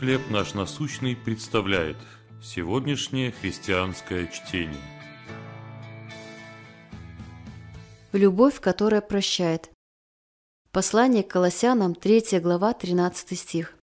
«Хлеб 0.00 0.30
наш 0.30 0.54
насущный» 0.54 1.14
представляет 1.14 1.98
сегодняшнее 2.42 3.32
христианское 3.32 4.28
чтение. 4.28 4.80
Любовь, 8.12 8.60
которая 8.60 9.02
прощает. 9.02 9.70
Послание 10.72 11.22
к 11.22 11.28
Колоссянам, 11.28 11.94
3 11.94 12.40
глава, 12.40 12.72
13 12.72 13.38
стих. 13.38 13.76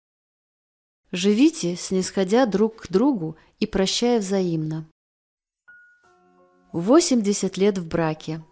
«Живите, 1.12 1.76
снисходя 1.76 2.48
друг 2.48 2.78
к 2.78 2.92
другу 2.92 3.38
и 3.60 3.68
прощая 3.68 4.20
взаимно». 4.20 4.88
80 6.72 7.58
лет 7.58 7.78
в 7.78 7.88
браке. 7.88 8.44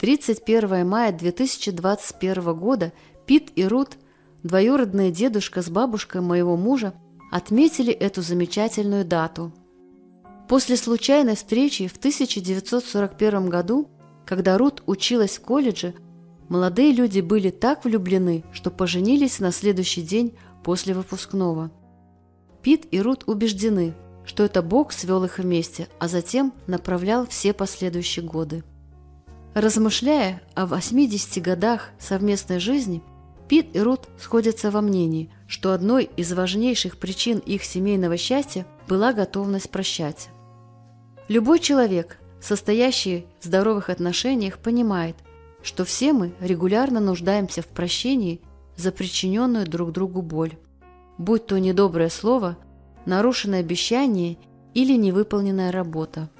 31 0.00 0.84
мая 0.84 1.12
2021 1.12 2.58
года 2.58 2.92
Пит 3.24 3.52
и 3.54 3.64
Рут 3.64 3.98
двоюродная 4.42 5.10
дедушка 5.10 5.62
с 5.62 5.68
бабушкой 5.68 6.20
моего 6.20 6.56
мужа 6.56 6.94
отметили 7.30 7.92
эту 7.92 8.22
замечательную 8.22 9.04
дату. 9.04 9.52
После 10.48 10.76
случайной 10.76 11.36
встречи 11.36 11.86
в 11.86 11.96
1941 11.96 13.48
году, 13.48 13.88
когда 14.26 14.58
Рут 14.58 14.82
училась 14.86 15.38
в 15.38 15.42
колледже, 15.42 15.94
молодые 16.48 16.92
люди 16.92 17.20
были 17.20 17.50
так 17.50 17.84
влюблены, 17.84 18.44
что 18.52 18.70
поженились 18.70 19.38
на 19.38 19.52
следующий 19.52 20.02
день 20.02 20.36
после 20.62 20.94
выпускного. 20.94 21.70
Пит 22.60 22.86
и 22.90 23.00
Рут 23.00 23.24
убеждены, 23.26 23.94
что 24.24 24.44
это 24.44 24.62
Бог 24.62 24.92
свел 24.92 25.24
их 25.24 25.38
вместе, 25.38 25.88
а 25.98 26.08
затем 26.08 26.52
направлял 26.66 27.26
все 27.26 27.52
последующие 27.52 28.24
годы. 28.24 28.62
Размышляя 29.54 30.42
о 30.54 30.66
80 30.66 31.42
годах 31.42 31.90
совместной 31.98 32.58
жизни, 32.58 33.02
Пит 33.52 33.76
и 33.76 33.80
Рут 33.80 34.08
сходятся 34.18 34.70
во 34.70 34.80
мнении, 34.80 35.28
что 35.46 35.74
одной 35.74 36.08
из 36.16 36.32
важнейших 36.32 36.96
причин 36.96 37.36
их 37.36 37.64
семейного 37.64 38.16
счастья 38.16 38.66
была 38.88 39.12
готовность 39.12 39.68
прощать. 39.68 40.30
Любой 41.28 41.58
человек, 41.58 42.18
состоящий 42.40 43.26
в 43.40 43.44
здоровых 43.44 43.90
отношениях, 43.90 44.56
понимает, 44.56 45.16
что 45.62 45.84
все 45.84 46.14
мы 46.14 46.32
регулярно 46.40 46.98
нуждаемся 46.98 47.60
в 47.60 47.66
прощении 47.66 48.40
за 48.78 48.90
причиненную 48.90 49.66
друг 49.66 49.92
другу 49.92 50.22
боль, 50.22 50.56
будь 51.18 51.44
то 51.44 51.58
недоброе 51.58 52.08
слово, 52.08 52.56
нарушенное 53.04 53.60
обещание 53.60 54.38
или 54.72 54.96
невыполненная 54.96 55.72
работа. 55.72 56.30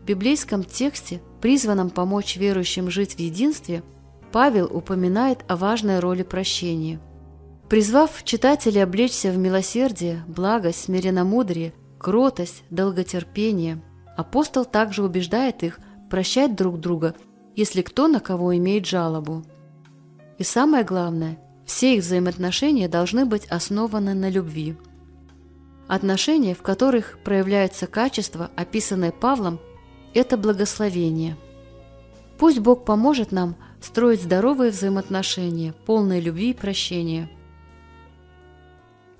В 0.00 0.04
библейском 0.04 0.64
тексте, 0.64 1.22
призванном 1.40 1.90
помочь 1.90 2.36
верующим 2.36 2.90
жить 2.90 3.14
в 3.14 3.20
единстве– 3.20 3.84
Павел 4.34 4.68
упоминает 4.68 5.44
о 5.46 5.54
важной 5.54 6.00
роли 6.00 6.24
прощения. 6.24 6.98
Призвав 7.68 8.24
читателей 8.24 8.82
облечься 8.82 9.30
в 9.30 9.38
милосердие, 9.38 10.24
благость, 10.26 10.86
смиренномудрие, 10.86 11.72
кротость, 12.00 12.64
долготерпение, 12.68 13.80
апостол 14.16 14.64
также 14.64 15.04
убеждает 15.04 15.62
их 15.62 15.78
прощать 16.10 16.56
друг 16.56 16.80
друга, 16.80 17.14
если 17.54 17.82
кто 17.82 18.08
на 18.08 18.18
кого 18.18 18.56
имеет 18.56 18.86
жалобу. 18.86 19.44
И 20.38 20.42
самое 20.42 20.82
главное, 20.82 21.38
все 21.64 21.94
их 21.94 22.02
взаимоотношения 22.02 22.88
должны 22.88 23.26
быть 23.26 23.46
основаны 23.46 24.14
на 24.14 24.28
любви. 24.28 24.76
Отношения, 25.86 26.56
в 26.56 26.62
которых 26.62 27.20
проявляются 27.22 27.86
качества, 27.86 28.50
описанные 28.56 29.12
Павлом, 29.12 29.60
это 30.12 30.36
благословение. 30.36 31.36
Пусть 32.36 32.58
Бог 32.58 32.84
поможет 32.84 33.30
нам 33.30 33.54
строить 33.84 34.22
здоровые 34.22 34.70
взаимоотношения, 34.70 35.74
полные 35.84 36.20
любви 36.20 36.50
и 36.50 36.54
прощения. 36.54 37.28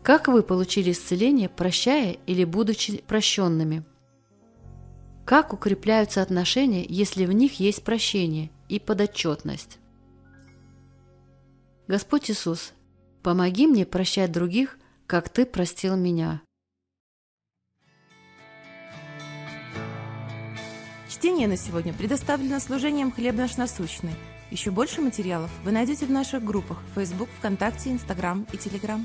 Как 0.02 0.28
вы 0.28 0.42
получили 0.42 0.92
исцеление, 0.92 1.48
прощая 1.48 2.16
или 2.26 2.44
будучи 2.44 2.98
прощенными? 2.98 3.84
Как 5.24 5.52
укрепляются 5.52 6.20
отношения, 6.22 6.84
если 6.86 7.24
в 7.24 7.32
них 7.32 7.60
есть 7.60 7.84
прощение 7.84 8.50
и 8.68 8.78
подотчетность? 8.78 9.78
Господь 11.86 12.30
Иисус, 12.30 12.72
помоги 13.22 13.66
мне 13.66 13.86
прощать 13.86 14.32
других, 14.32 14.78
как 15.06 15.28
Ты 15.28 15.46
простил 15.46 15.96
меня. 15.96 16.42
Чтение 21.08 21.48
на 21.48 21.56
сегодня 21.56 21.92
предоставлено 21.92 22.60
служением 22.60 23.12
«Хлеб 23.12 23.36
наш 23.36 23.56
насущный» 23.56 24.12
Еще 24.54 24.70
больше 24.70 25.00
материалов 25.00 25.50
вы 25.64 25.72
найдете 25.72 26.06
в 26.06 26.12
наших 26.12 26.44
группах 26.44 26.78
Facebook, 26.94 27.28
ВКонтакте, 27.40 27.90
Instagram 27.90 28.46
и 28.52 28.56
Telegram. 28.56 29.00